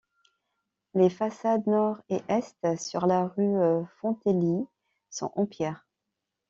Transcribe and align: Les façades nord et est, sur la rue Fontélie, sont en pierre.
Les 0.95 1.11
façades 1.11 1.67
nord 1.67 2.01
et 2.09 2.23
est, 2.27 2.75
sur 2.77 3.05
la 3.05 3.27
rue 3.27 3.53
Fontélie, 4.01 4.65
sont 5.11 5.31
en 5.35 5.45
pierre. 5.45 5.85